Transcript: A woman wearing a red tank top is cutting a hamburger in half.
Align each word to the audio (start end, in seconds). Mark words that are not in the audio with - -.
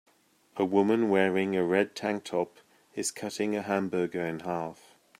A 0.57 0.65
woman 0.65 1.11
wearing 1.11 1.55
a 1.55 1.63
red 1.63 1.95
tank 1.95 2.23
top 2.23 2.57
is 2.95 3.11
cutting 3.11 3.55
a 3.55 3.61
hamburger 3.61 4.25
in 4.25 4.39
half. 4.39 4.95